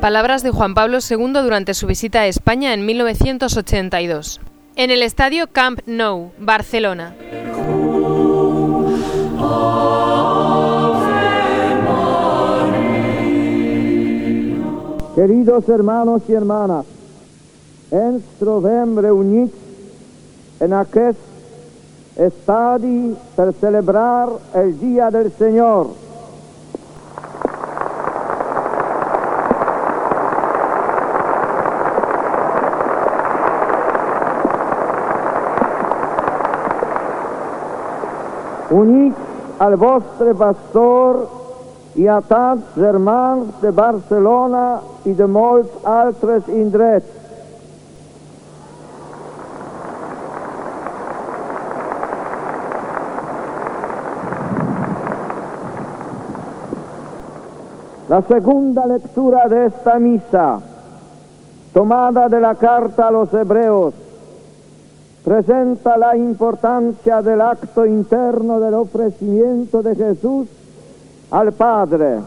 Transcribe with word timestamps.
Palabras 0.00 0.42
de 0.42 0.50
Juan 0.50 0.74
Pablo 0.74 0.98
II 0.98 1.32
durante 1.32 1.72
su 1.72 1.86
visita 1.86 2.20
a 2.20 2.26
España 2.26 2.74
en 2.74 2.84
1982. 2.84 4.40
En 4.76 4.90
el 4.90 5.02
estadio 5.02 5.46
Camp 5.50 5.80
Nou, 5.86 6.32
Barcelona. 6.38 7.14
Queridos 15.14 15.66
hermanos 15.70 16.22
y 16.28 16.34
hermanas, 16.34 16.84
ens 17.90 18.22
trobem 18.38 18.98
reunits 19.00 19.54
en 20.60 20.74
aquest 20.74 21.18
estadi 22.16 23.14
per 23.36 23.54
celebrar 23.54 24.28
el 24.54 24.78
Dia 24.78 25.10
del 25.10 25.32
Senyor. 25.32 26.05
Al 39.66 39.74
vostre 39.76 40.32
pastor 40.38 41.24
i 41.98 42.06
a 42.06 42.20
tants 42.22 42.76
germans 42.78 43.56
de 43.62 43.72
Barcelona 43.74 44.66
i 45.10 45.14
de 45.18 45.26
molts 45.26 45.72
altres 45.82 46.46
indrets. 46.52 47.14
La 58.06 58.22
segunda 58.22 58.86
lectura 58.86 59.48
de 59.50 59.66
esta 59.66 59.98
misa, 59.98 60.60
tomada 61.74 62.28
de 62.28 62.40
la 62.40 62.54
carta 62.54 63.08
a 63.08 63.10
los 63.10 63.34
hebreos, 63.34 64.05
presenta 65.26 65.96
la 65.96 66.16
importancia 66.16 67.20
del 67.20 67.40
acto 67.40 67.84
interno 67.84 68.60
del 68.60 68.74
ofrecimiento 68.74 69.82
de 69.82 69.96
Jesús 69.96 70.46
al 71.32 71.52
Padre, 71.52 72.20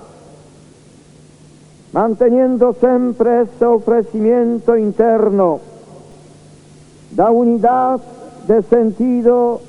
manteniendo 1.94 2.74
siempre 2.74 3.44
ese 3.44 3.66
ofrecimiento 3.66 4.76
interno, 4.76 5.62
da 7.12 7.32
unidad 7.32 8.02
de 8.50 8.64
sentido 8.64 9.62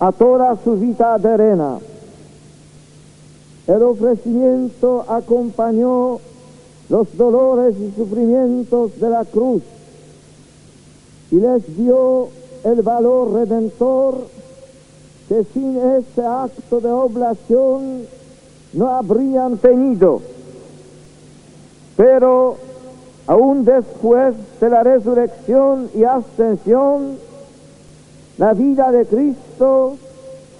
a 0.00 0.10
toda 0.10 0.56
su 0.56 0.74
vida 0.74 1.16
terrena. 1.20 1.78
El 3.68 3.82
ofrecimiento 3.84 5.04
acompañó 5.08 6.18
los 6.88 7.16
dolores 7.16 7.76
y 7.78 7.92
sufrimientos 7.92 8.98
de 8.98 9.10
la 9.10 9.24
cruz 9.24 9.62
y 11.30 11.36
les 11.36 11.76
dio 11.76 12.30
el 12.64 12.82
valor 12.82 13.32
redentor 13.32 14.14
que 15.28 15.44
sin 15.52 15.76
ese 15.76 16.24
acto 16.24 16.80
de 16.80 16.90
oblación 16.90 18.06
no 18.72 18.88
habrían 18.88 19.58
tenido. 19.58 20.20
Pero 21.96 22.56
aún 23.26 23.64
después 23.64 24.34
de 24.60 24.70
la 24.70 24.82
resurrección 24.82 25.90
y 25.94 26.04
ascensión, 26.04 27.18
la 28.38 28.54
vida 28.54 28.90
de 28.90 29.04
Cristo 29.04 29.96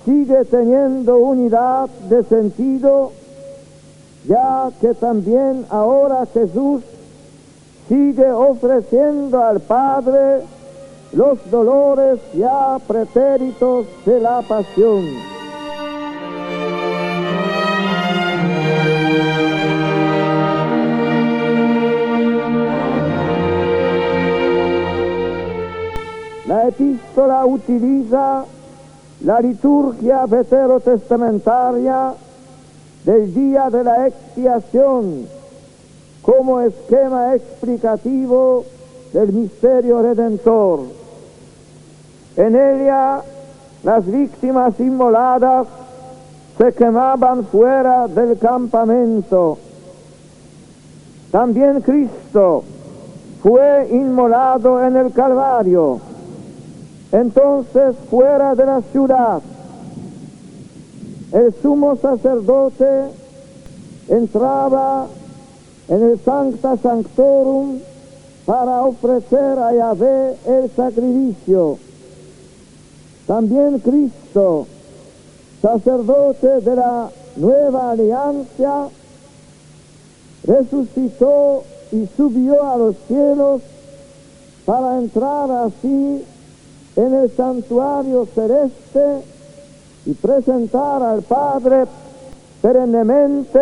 sigue 0.05 0.45
teniendo 0.45 1.17
unidad 1.19 1.89
de 2.11 2.23
sentido, 2.25 3.13
ya 4.27 4.71
que 4.81 4.95
también 4.95 5.65
ahora 5.71 6.27
Jesús 6.27 6.83
sigue 7.89 8.31
ofreciendo 8.31 9.43
al 9.43 9.61
Padre 9.61 10.43
los 11.13 11.51
dolores 11.51 12.21
ya 12.35 12.79
pretéritos 12.87 13.87
de 14.05 14.21
la 14.21 14.43
pasión. 14.43 15.05
La 26.47 26.69
epístola 26.69 27.45
utiliza 27.47 28.45
la 29.25 29.41
liturgia 29.41 30.27
veterotestamentaria 30.27 32.15
del 33.05 33.35
día 33.35 33.71
de 33.71 33.85
la 33.85 34.07
expiación 34.07 35.27
como 36.23 36.61
esquema 36.61 37.35
explicativo 37.35 38.65
del 39.13 39.33
misterio 39.33 40.03
redentor. 40.03 40.81
En 42.37 42.55
ella 42.55 43.23
las 43.83 44.07
víctimas 44.07 44.79
inmoladas 44.81 45.67
se 46.57 46.73
quemaban 46.73 47.45
fuera 47.47 48.09
del 48.09 48.39
campamento. 48.39 49.59
También 51.31 51.81
Cristo 51.83 52.65
fue 53.43 53.89
inmolado 53.91 54.85
en 54.85 54.97
el 54.97 55.13
Calvario. 55.13 56.01
Entonces 57.13 57.97
fuera 58.11 58.55
de 58.55 58.67
la 58.67 58.83
ciudad, 58.83 59.41
el 61.33 61.55
sumo 61.63 61.97
sacerdote 61.97 63.11
entraba 64.09 65.07
en 65.89 66.03
el 66.03 66.19
Sancta 66.21 66.77
Sanctorum 66.77 67.79
para 68.49 68.83
ofrecer 68.87 69.59
a 69.59 69.75
Yahvé 69.75 70.35
el 70.47 70.71
sacrificio. 70.71 71.77
También 73.27 73.79
Cristo, 73.81 74.67
sacerdote 75.61 76.63
de 76.63 76.77
la 76.77 77.11
nueva 77.37 77.91
alianza, 77.91 78.89
resucitó 80.45 81.63
y 81.93 82.09
subió 82.17 82.65
a 82.73 82.79
los 82.79 82.97
cielos 83.07 83.61
para 84.65 84.97
entrar 84.97 85.51
así 85.51 86.25
en 86.97 87.15
el 87.15 87.31
santuario 87.37 88.27
celeste 88.35 89.25
y 90.07 90.15
presentar 90.15 91.03
al 91.03 91.21
Padre 91.21 91.85
perennemente 92.63 93.61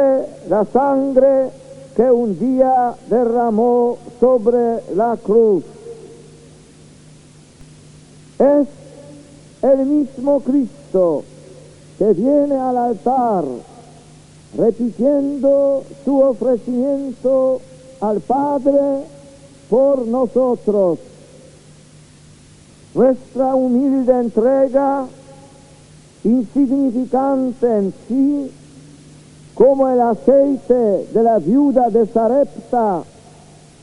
la 0.49 0.65
sangre 0.65 1.66
que 1.97 2.11
un 2.11 2.39
día 2.39 2.95
derramó 3.09 3.97
sobre 4.21 4.83
la 4.95 5.17
cruz. 5.17 5.65
Es 8.39 8.69
el 9.63 9.87
mismo 9.87 10.41
Cristo 10.41 11.25
que 11.99 12.13
viene 12.13 12.55
al 12.57 12.77
altar 12.77 13.45
repitiendo 14.57 15.85
su 16.05 16.21
ofrecimiento 16.21 17.61
al 18.01 18.21
Padre 18.21 19.05
por 19.69 20.07
nosotros. 20.07 20.99
Nuestra 22.95 23.55
humilde 23.55 24.13
entrega, 24.13 25.07
insignificante 26.25 27.67
en 27.67 27.95
sí, 28.09 28.51
como 29.57 29.89
el 29.89 29.99
aceite 30.03 31.09
de 31.13 31.23
la 31.23 31.39
viuda 31.39 31.89
de 31.89 32.07
Sarepta 32.07 33.03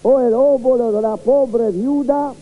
o 0.03 0.19
el 0.19 0.33
óvulo 0.33 0.91
de 0.91 1.01
la 1.01 1.17
pobre 1.17 1.71
viuda, 1.71 2.33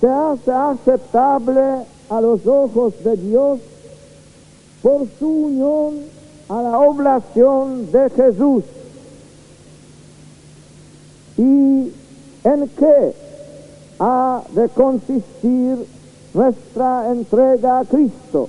se 0.00 0.08
hace 0.08 0.50
aceptable 0.50 1.62
a 2.10 2.20
los 2.20 2.44
ojos 2.44 2.92
de 3.04 3.16
Dios 3.16 3.60
por 4.82 5.06
su 5.16 5.28
unión 5.28 5.94
a 6.48 6.60
la 6.62 6.80
oblación 6.80 7.92
de 7.92 8.10
Jesús. 8.10 8.64
¿Y 11.38 11.92
en 12.42 12.68
qué 12.76 13.14
ha 14.00 14.42
de 14.50 14.68
consistir 14.70 15.86
nuestra 16.34 17.12
entrega 17.12 17.78
a 17.78 17.84
Cristo? 17.84 18.48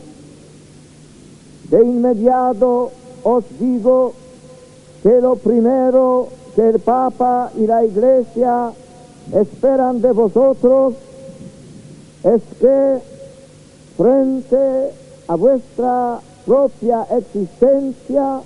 De 1.69 1.83
inmediato 1.83 2.91
os 3.23 3.43
digo 3.59 4.13
que 5.01 5.21
lo 5.21 5.35
primero 5.35 6.27
que 6.55 6.69
el 6.69 6.79
Papa 6.79 7.51
y 7.57 7.65
la 7.65 7.83
Iglesia 7.83 8.71
esperan 9.33 10.01
de 10.01 10.11
vosotros 10.11 10.93
es 12.23 12.41
que 12.59 12.99
frente 13.97 14.91
a 15.27 15.35
vuestra 15.35 16.19
propia 16.45 17.07
existencia, 17.17 18.41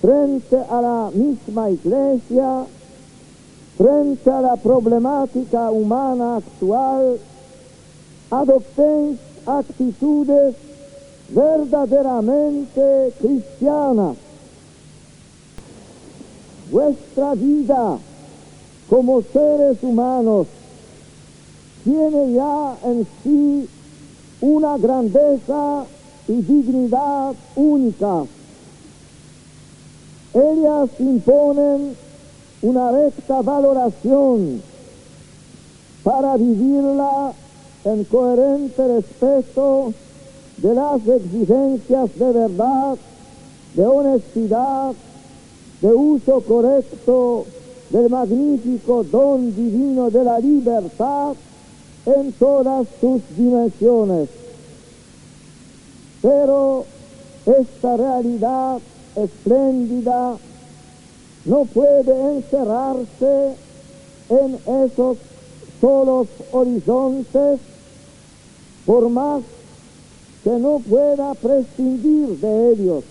frente 0.00 0.56
a 0.56 0.80
la 0.80 1.10
misma 1.12 1.70
Iglesia, 1.70 2.64
frente 3.76 4.30
a 4.30 4.40
la 4.40 4.56
problemática 4.56 5.70
humana 5.70 6.36
actual, 6.36 7.18
adoptéis 8.30 9.18
actitudes 9.46 10.54
verdaderamente 11.28 13.12
cristianas. 13.18 14.16
vuestra 16.70 17.34
vida 17.34 17.98
como 18.88 19.22
seres 19.22 19.78
humanos 19.82 20.46
tiene 21.84 22.32
ya 22.32 22.76
en 22.84 23.06
sí 23.22 23.68
una 24.40 24.76
grandeza 24.76 25.84
y 26.28 26.32
dignidad 26.32 27.34
única. 27.54 28.24
Ellas 30.34 30.90
imponen 30.98 31.96
una 32.62 32.90
recta 32.90 33.42
valoración 33.42 34.60
para 36.02 36.36
vivirla 36.36 37.32
en 37.84 38.04
coherente 38.04 38.88
respeto 38.88 39.94
de 40.58 40.74
las 40.74 41.06
exigencias 41.06 42.18
de 42.18 42.32
verdad, 42.32 42.96
de 43.74 43.86
honestidad, 43.86 44.92
de 45.80 45.88
uso 45.88 46.40
correcto 46.40 47.44
del 47.90 48.08
magnífico 48.08 49.04
don 49.04 49.54
divino 49.54 50.10
de 50.10 50.24
la 50.24 50.38
libertad 50.38 51.34
en 52.06 52.32
todas 52.32 52.86
sus 53.00 53.20
dimensiones. 53.36 54.28
Pero 56.22 56.84
esta 57.44 57.96
realidad 57.96 58.78
espléndida 59.14 60.36
no 61.44 61.64
puede 61.66 62.36
encerrarse 62.36 63.54
en 64.28 64.58
esos 64.84 65.18
solos 65.80 66.26
horizontes, 66.52 67.60
por 68.84 69.08
más 69.08 69.42
que 70.46 70.58
no 70.60 70.78
pueda 70.78 71.34
prescindir 71.34 72.38
de 72.38 72.70
ellos. 72.70 73.02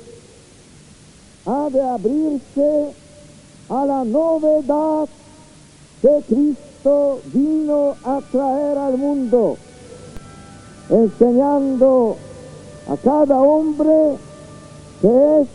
Ha 1.45 1.69
de 1.69 1.81
abrirse 1.81 2.93
a 3.67 3.85
la 3.85 4.05
novedad 4.05 5.09
que 6.01 6.23
Cristo 6.29 7.19
vino 7.33 7.93
a 8.05 8.21
traer 8.31 8.77
al 8.77 8.97
mundo, 8.97 9.57
enseñando 10.89 12.15
a 12.87 12.95
cada 12.95 13.41
hombre 13.41 14.15
que 15.01 15.41
es 15.41 15.47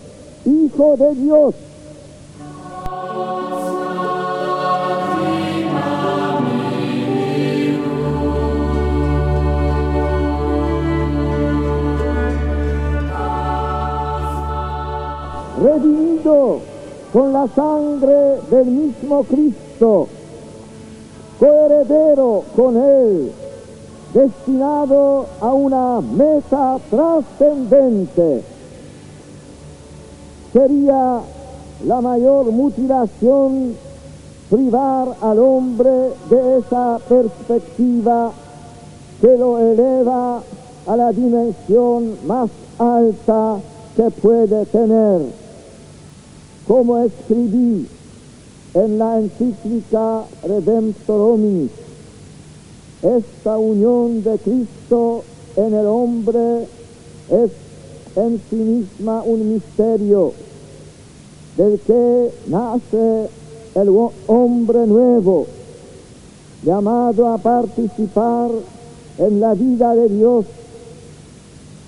hijo 0.45 0.97
de 0.99 1.15
Dios. 1.15 1.55
Con 17.13 17.33
la 17.33 17.47
sangre 17.55 18.41
del 18.51 18.67
mismo 18.67 19.25
Cristo, 19.25 20.09
coheredero 21.39 22.45
con 22.55 22.77
Él, 22.77 23.33
destinado 24.15 25.27
a 25.41 25.53
una 25.53 26.01
meta 26.01 26.79
trascendente. 26.89 28.43
Sería 30.53 31.21
la 31.87 32.01
mayor 32.01 32.51
mutilación 32.53 33.75
privar 34.51 35.09
al 35.21 35.39
hombre 35.39 35.91
de 36.29 36.59
esa 36.59 36.99
perspectiva 37.09 38.33
que 39.21 39.37
lo 39.37 39.59
eleva 39.59 40.43
a 40.87 40.97
la 40.97 41.13
dimensión 41.13 42.17
más 42.27 42.51
alta 42.79 43.59
que 43.97 44.11
puede 44.11 44.67
tener. 44.67 45.50
Como 46.71 46.99
escribí 46.99 47.85
en 48.75 48.99
la 49.01 49.19
encíclica 49.19 50.23
Redemptor 50.45 51.33
Hominis, 51.33 51.73
esta 53.03 53.59
unión 53.59 54.23
de 54.23 54.39
Cristo 54.39 55.25
en 55.57 55.75
el 55.75 55.85
hombre 55.87 56.69
es 57.29 57.51
en 58.15 58.41
sí 58.49 58.55
misma 58.55 59.21
un 59.25 59.55
misterio 59.55 60.33
del 61.57 61.81
que 61.81 62.31
nace 62.47 63.29
el 63.75 63.89
hombre 64.29 64.87
nuevo, 64.87 65.49
llamado 66.63 67.33
a 67.33 67.39
participar 67.39 68.49
en 69.19 69.41
la 69.41 69.55
vida 69.55 69.97
de 69.97 70.09
Dios, 70.09 70.45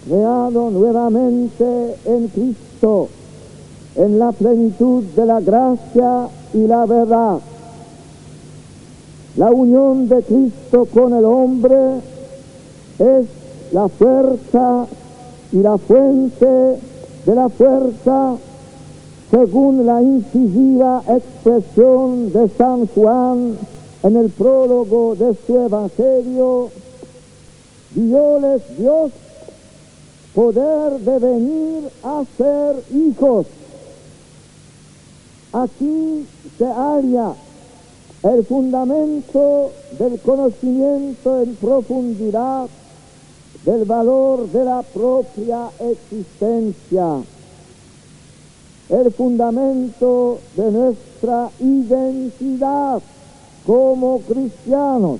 creado 0.09 0.73
nuevamente 0.73 1.95
en 2.05 2.27
Cristo, 2.27 3.11
en 3.97 4.19
la 4.19 4.33
plenitud 4.33 5.05
de 5.17 5.27
la 5.27 5.41
gracia 5.41 6.29
y 6.55 6.67
la 6.67 6.87
verdad. 6.87 7.39
La 9.37 9.51
unión 9.51 10.09
de 10.09 10.23
Cristo 10.23 10.87
con 10.93 11.15
el 11.15 11.25
hombre 11.25 12.01
es 12.99 13.27
la 13.73 13.89
fuerza 13.89 14.87
y 15.53 15.57
la 15.57 15.79
fuente 15.79 16.47
de 17.27 17.35
la 17.35 17.49
fuerza 17.49 18.37
según 19.31 19.87
la 19.87 20.03
incisiva 20.03 21.03
expresión 21.09 22.31
de 22.33 22.51
San 22.51 22.87
Juan 22.89 23.57
en 24.03 24.17
el 24.17 24.29
prólogo 24.29 25.15
de 25.15 25.35
su 25.47 25.59
Evangelio, 25.59 26.69
dioles 27.95 28.63
Dios 28.77 29.11
poder 30.35 31.01
de 31.01 31.19
venir 31.19 31.89
a 32.03 32.23
ser 32.37 32.83
hijos. 32.95 33.47
Aquí 35.53 36.27
se 36.59 36.65
halla 36.65 37.35
el 38.23 38.45
fundamento 38.45 39.71
del 39.99 40.21
conocimiento 40.21 41.43
en 41.43 41.55
profundidad 41.57 42.69
del 43.65 43.85
valor 43.85 44.49
de 44.49 44.65
la 44.65 44.83
propia 44.83 45.69
existencia 45.79 47.23
el 48.93 49.11
fundamento 49.11 50.39
de 50.55 50.71
nuestra 50.71 51.51
identidad 51.61 53.01
como 53.67 54.21
cristianos. 54.21 55.19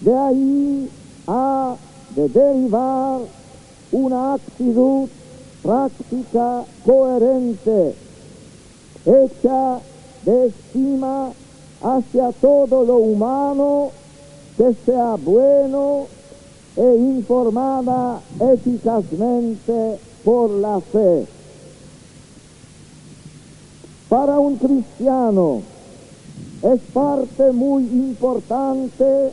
De 0.00 0.16
ahí 0.16 0.88
ha 1.26 1.74
de 2.14 2.28
derivar 2.28 3.20
una 3.90 4.34
actitud 4.34 5.08
práctica 5.62 6.64
coherente, 6.86 7.94
hecha 9.04 9.80
de 10.24 10.46
estima 10.46 11.30
hacia 11.82 12.32
todo 12.32 12.84
lo 12.84 12.96
humano 12.96 13.90
que 14.56 14.74
sea 14.84 15.16
bueno 15.16 16.06
e 16.76 16.96
informada 16.96 18.20
eficazmente 18.40 19.98
por 20.24 20.50
la 20.50 20.80
fe. 20.80 21.26
Para 24.08 24.38
un 24.38 24.56
cristiano 24.56 25.62
es 26.62 26.80
parte 26.92 27.52
muy 27.52 27.84
importante 27.84 29.32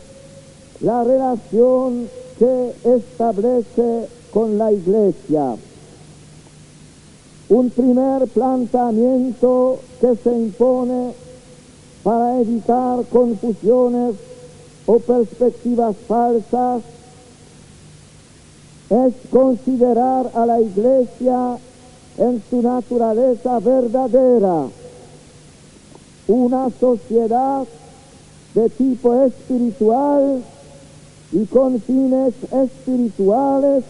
la 0.81 1.03
relación 1.03 2.07
que 2.39 2.73
establece 2.85 4.07
con 4.31 4.57
la 4.57 4.71
iglesia. 4.71 5.55
Un 7.49 7.69
primer 7.69 8.27
planteamiento 8.27 9.79
que 10.01 10.15
se 10.17 10.33
impone 10.33 11.13
para 12.03 12.41
evitar 12.41 13.05
confusiones 13.05 14.15
o 14.85 14.99
perspectivas 14.99 15.95
falsas 16.07 16.81
es 18.89 19.13
considerar 19.29 20.29
a 20.33 20.45
la 20.45 20.59
iglesia 20.59 21.57
en 22.17 22.41
su 22.49 22.61
naturaleza 22.61 23.59
verdadera, 23.59 24.67
una 26.27 26.69
sociedad 26.79 27.65
de 28.55 28.69
tipo 28.69 29.23
espiritual 29.23 30.41
y 31.31 31.45
con 31.45 31.79
fines 31.81 32.33
espirituales 32.51 33.83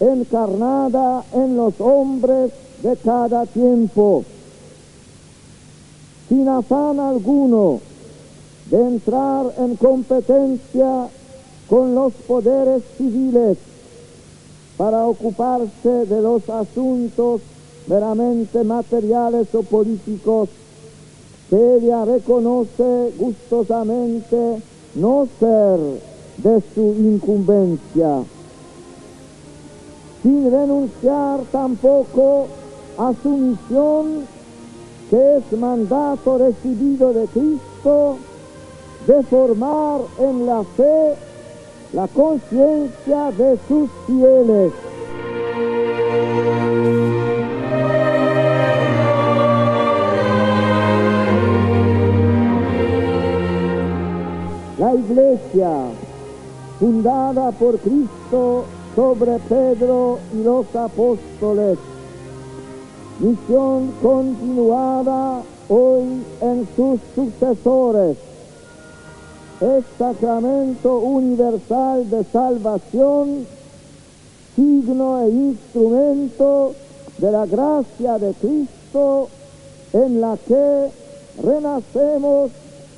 encarnada 0.00 1.24
en 1.32 1.56
los 1.56 1.80
hombres 1.80 2.52
de 2.82 2.96
cada 2.96 3.46
tiempo, 3.46 4.24
sin 6.28 6.48
afán 6.48 7.00
alguno 7.00 7.80
de 8.70 8.80
entrar 8.80 9.46
en 9.58 9.76
competencia 9.76 11.08
con 11.68 11.94
los 11.94 12.12
poderes 12.26 12.82
civiles 12.96 13.58
para 14.76 15.06
ocuparse 15.06 16.06
de 16.06 16.20
los 16.20 16.48
asuntos 16.48 17.40
meramente 17.86 18.64
materiales 18.64 19.54
o 19.54 19.62
políticos 19.62 20.48
que 21.50 21.76
ella 21.76 22.04
reconoce 22.04 23.12
gustosamente 23.18 24.62
no 24.94 25.28
ser 25.38 25.78
de 26.38 26.62
su 26.74 26.94
incumbencia, 26.98 28.24
sin 30.24 30.50
renunciar 30.50 31.40
tampoco 31.52 32.46
a 32.96 33.12
su 33.22 33.28
misión 33.28 34.26
que 35.10 35.36
es 35.36 35.58
mandato 35.58 36.38
recibido 36.38 37.12
de 37.12 37.26
Cristo 37.26 38.16
de 39.06 39.22
formar 39.24 40.00
en 40.18 40.46
la 40.46 40.64
fe 40.64 41.14
la 41.92 42.08
conciencia 42.08 43.30
de 43.32 43.58
sus 43.68 43.90
fieles. 44.06 44.72
La 54.78 54.94
iglesia, 54.94 55.70
fundada 56.80 57.52
por 57.52 57.78
Cristo 57.78 58.64
sobre 58.94 59.38
Pedro 59.40 60.18
y 60.32 60.42
los 60.44 60.74
apóstoles, 60.76 61.78
misión 63.18 63.92
continuada 64.00 65.42
hoy 65.68 66.22
en 66.40 66.68
sus 66.76 67.00
sucesores, 67.14 68.16
es 69.60 69.84
sacramento 69.98 70.98
universal 70.98 72.08
de 72.08 72.24
salvación, 72.24 73.46
signo 74.54 75.22
e 75.22 75.30
instrumento 75.30 76.74
de 77.18 77.32
la 77.32 77.46
gracia 77.46 78.18
de 78.18 78.32
Cristo 78.34 79.28
en 79.92 80.20
la 80.20 80.36
que 80.46 80.90
renacemos 81.42 82.50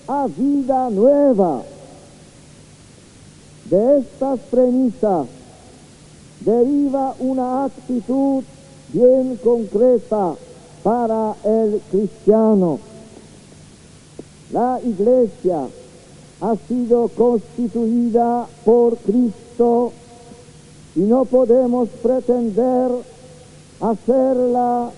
a 0.09 0.27
vida 0.27 0.91
nueva. 0.91 1.63
De 3.71 3.99
estas 3.99 4.39
premisas 4.51 5.27
deriva 6.41 7.15
una 7.19 7.65
actitud 7.65 8.45
bien 8.93 9.39
concreta 9.43 10.35
para 10.83 11.35
el 11.45 11.81
cristiano. 11.91 12.79
La 14.53 14.81
iglesia 14.85 15.67
ha 16.41 16.55
sido 16.69 17.09
constituida 17.09 18.47
por 18.65 18.97
Cristo 18.99 19.93
y 20.95 21.01
no 21.01 21.25
podemos 21.25 21.89
pretender 22.03 22.91
hacerla 23.81 24.91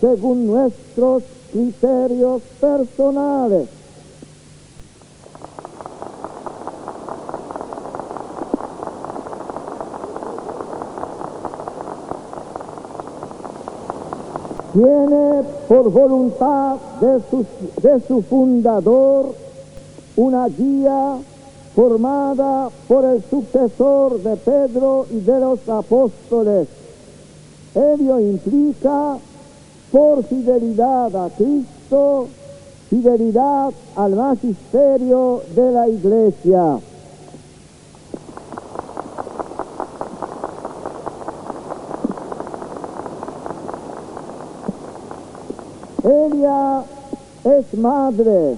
según 0.00 0.46
nuestros 0.46 1.22
criterios 1.52 2.42
personales. 2.60 3.79
Tiene 14.72 15.42
por 15.68 15.90
voluntad 15.90 16.76
de 17.00 17.20
su, 17.28 17.44
de 17.82 18.00
su 18.06 18.22
fundador 18.22 19.34
una 20.16 20.46
guía 20.46 21.16
formada 21.74 22.68
por 22.86 23.04
el 23.04 23.22
sucesor 23.28 24.22
de 24.22 24.36
Pedro 24.36 25.06
y 25.10 25.20
de 25.20 25.40
los 25.40 25.68
apóstoles. 25.68 26.68
Ello 27.74 28.20
implica 28.20 29.18
por 29.90 30.22
fidelidad 30.24 31.16
a 31.16 31.30
Cristo, 31.30 32.28
fidelidad 32.88 33.72
al 33.96 34.14
magisterio 34.14 35.42
de 35.54 35.72
la 35.72 35.88
iglesia. 35.88 36.78
Ella 46.10 46.82
es 47.44 47.78
madre 47.78 48.56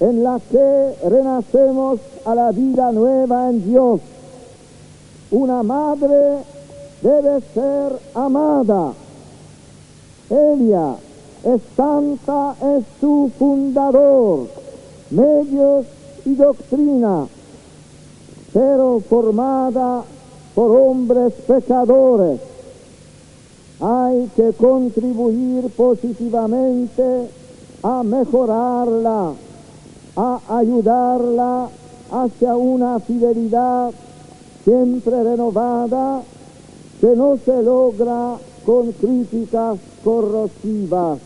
en 0.00 0.24
la 0.24 0.40
que 0.50 0.94
renacemos 1.08 2.00
a 2.24 2.34
la 2.34 2.50
vida 2.50 2.90
nueva 2.90 3.48
en 3.50 3.64
Dios. 3.64 4.00
Una 5.30 5.62
madre 5.62 6.38
debe 7.00 7.40
ser 7.54 7.92
amada. 8.14 8.92
Ella 10.30 10.96
es 11.44 11.60
santa, 11.76 12.56
es 12.76 12.84
su 13.00 13.30
fundador, 13.38 14.48
medios 15.10 15.86
y 16.24 16.34
doctrina, 16.34 17.28
pero 18.52 18.98
formada 19.08 20.02
por 20.56 20.70
hombres 20.72 21.34
pecadores. 21.46 22.53
Hay 23.80 24.30
que 24.36 24.52
contribuir 24.52 25.70
positivamente 25.76 27.28
a 27.82 28.02
mejorarla 28.02 29.32
a 30.16 30.40
ayudarla 30.48 31.68
hacia 32.10 32.56
una 32.56 33.00
fidelidad 33.00 33.90
siempre 34.64 35.22
renovada 35.22 36.22
que 37.00 37.16
no 37.16 37.36
se 37.44 37.62
logra 37.62 38.36
con 38.64 38.92
críticas 38.92 39.78
corrosivas. 40.02 41.18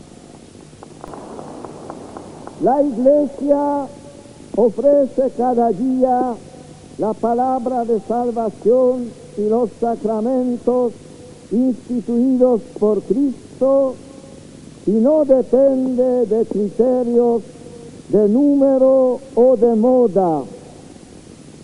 La 2.63 2.81
Iglesia 2.81 3.85
ofrece 4.55 5.31
cada 5.37 5.69
día 5.69 6.33
la 6.97 7.13
palabra 7.13 7.85
de 7.85 8.01
salvación 8.01 9.09
y 9.37 9.47
los 9.47 9.69
sacramentos 9.79 10.91
instituidos 11.51 12.61
por 12.79 13.01
Cristo 13.01 13.95
y 14.85 14.91
no 14.91 15.25
depende 15.25 16.25
de 16.25 16.45
criterios 16.45 17.43
de 18.09 18.27
número 18.27 19.19
o 19.35 19.55
de 19.55 19.75
moda. 19.75 20.43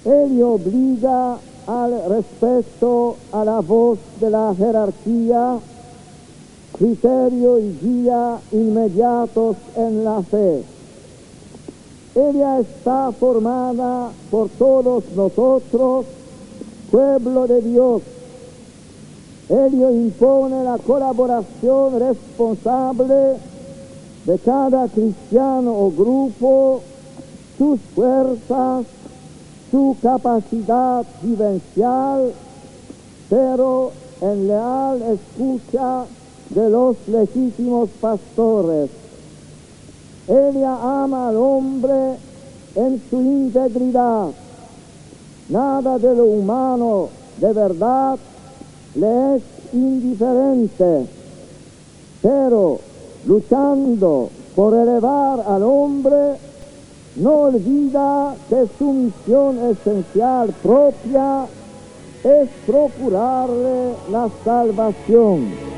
Ello 0.06 0.54
obliga 0.54 1.38
al 1.66 2.10
respeto 2.10 3.16
a 3.32 3.44
la 3.44 3.60
voz 3.62 3.98
de 4.20 4.30
la 4.30 4.54
jerarquía, 4.56 5.58
criterio 6.78 7.58
y 7.58 7.78
guía 7.82 8.38
inmediatos 8.52 9.58
en 9.76 10.04
la 10.04 10.22
fe. 10.22 10.64
Ella 12.14 12.60
está 12.60 13.12
formada 13.12 14.12
por 14.30 14.50
todos 14.50 15.04
nosotros, 15.16 16.06
pueblo 16.92 17.48
de 17.48 17.62
Dios. 17.62 18.02
Ello 19.48 19.92
impone 19.92 20.64
la 20.64 20.80
colaboración 20.80 22.00
responsable 22.00 23.36
de 24.26 24.40
cada 24.40 24.88
cristiano 24.88 25.72
o 25.72 25.92
grupo, 25.92 26.82
sus 27.56 27.80
fuerzas, 27.94 28.86
su 29.70 29.96
capacidad 30.02 31.06
vivencial, 31.22 32.34
pero 33.30 33.92
en 34.22 34.48
leal 34.48 35.02
escucha 35.14 36.06
de 36.50 36.70
los 36.70 36.96
legítimos 37.08 37.90
pastores. 38.02 38.90
Ella 40.28 41.04
ama 41.04 41.30
al 41.30 41.38
hombre 41.38 42.16
en 42.74 43.00
su 43.12 43.22
integridad. 43.22 44.30
Nada 45.50 46.00
de 46.00 46.16
lo 46.16 46.26
humano 46.26 47.10
de 47.38 47.54
verdad 47.54 48.18
le 48.96 49.36
es 49.36 49.44
indiferente, 49.74 51.06
pero 52.22 52.80
luchando 53.26 54.30
por 54.56 54.74
elevar 54.74 55.44
al 55.48 55.64
hombre, 55.64 56.38
no 57.18 57.32
olvida 57.32 58.36
que 58.50 58.68
su 58.78 58.92
misión 58.92 59.58
esencial 59.72 60.54
propia 60.62 61.46
es 62.24 62.50
procurarle 62.66 63.94
la 64.12 64.30
salvación. 64.44 65.75